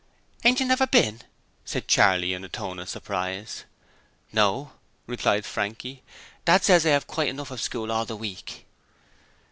[0.43, 1.21] 'Ain't you never been?'
[1.63, 3.65] said Charley in a tone of surprise.
[4.33, 4.71] 'No,'
[5.05, 6.01] replied Frankie.
[6.43, 8.65] 'Dad says I have quite enough of school all the week.'